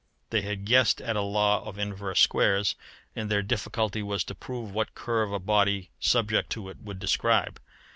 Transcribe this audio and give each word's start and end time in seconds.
They 0.31 0.41
had 0.41 0.65
guessed 0.65 0.99
at 0.99 1.15
a 1.15 1.21
law 1.21 1.63
of 1.63 1.77
inverse 1.77 2.19
squares, 2.19 2.73
and 3.15 3.29
their 3.29 3.43
difficulty 3.43 4.01
was 4.01 4.23
to 4.23 4.33
prove 4.33 4.71
what 4.73 4.95
curve 4.95 5.31
a 5.31 5.37
body 5.37 5.91
subject 5.99 6.49
to 6.53 6.69
it 6.69 6.77
would 6.81 6.97
describe. 6.97 7.61